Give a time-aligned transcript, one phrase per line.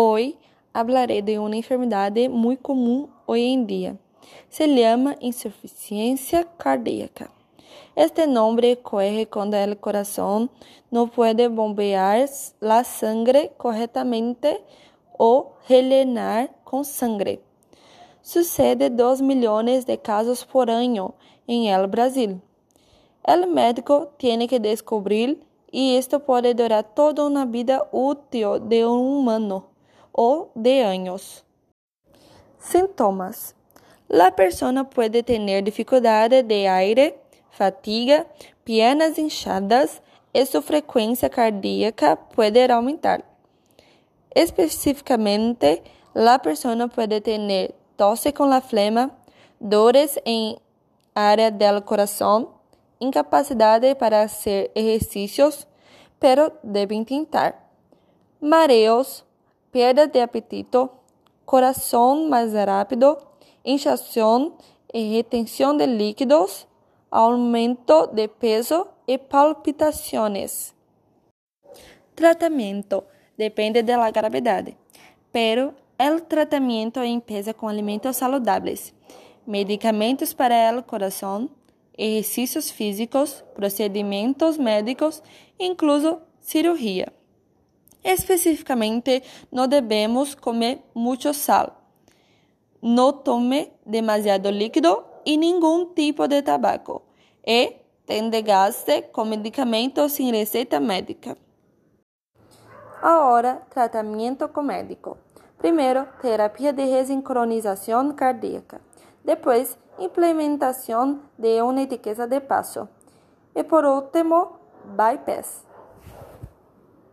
[0.00, 0.38] Hoy
[0.72, 3.96] hablaré de una enfermedad muy común hoy en día.
[4.48, 7.32] Se llama insuficiencia cardíaca.
[7.96, 10.52] Este nombre corre cuando el corazón
[10.92, 12.28] no puede bombear
[12.60, 14.64] la sangre correctamente
[15.16, 17.42] o rellenar con sangre.
[18.22, 21.14] Sucede 2 millones de casos por año
[21.48, 22.40] en el Brasil.
[23.24, 29.00] El médico tiene que descubrir y esto puede durar toda una vida útil de un
[29.00, 29.76] humano
[30.20, 31.44] o de años.
[32.58, 33.54] Sintomas:
[34.08, 38.26] La persona puede tener dificultad de aire, fatiga,
[38.64, 43.24] piernas hinchadas e su frecuencia cardíaca puede aumentar.
[44.30, 49.16] Específicamente, la persona puede tener tosse con la flema,
[49.60, 50.56] dores en
[51.14, 52.48] área del corazón,
[52.98, 55.68] incapacidad para hacer ejercicios,
[56.18, 57.68] pero deben tentar,
[58.40, 59.24] mareos,
[59.70, 60.90] perda de apetito,
[61.44, 63.16] coração mais rápido,
[63.64, 64.54] inchação
[64.92, 66.66] e retenção de líquidos,
[67.10, 70.74] aumento de peso e palpitações.
[72.14, 73.04] Tratamento
[73.36, 74.76] depende da gravidade,
[75.32, 78.94] pero o tratamento empieza com alimentos saludáveis,
[79.46, 81.48] medicamentos para o coração,
[81.96, 85.22] exercícios físicos, procedimentos médicos,
[85.58, 87.17] incluso cirurgia.
[88.02, 91.82] Especificamente, não devemos comer muito sal.
[92.80, 97.02] Não tome demasiado líquido e nenhum tipo de tabaco.
[97.44, 97.76] E
[98.06, 101.36] tem desgaste com medicamentos sem receita médica.
[103.02, 105.18] Agora, tratamento com médico.
[105.58, 108.80] Primeiro, terapia de resincronização cardíaca.
[109.24, 112.88] Depois, implementação de uma etiqueta de passo.
[113.54, 114.52] E por último,
[114.84, 115.67] bypass.